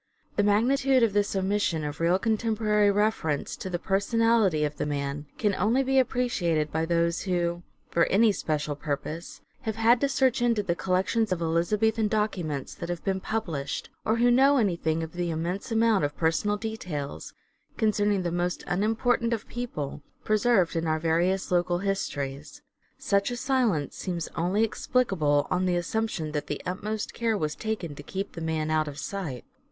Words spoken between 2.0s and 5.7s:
contemporary reference to the personality of the man can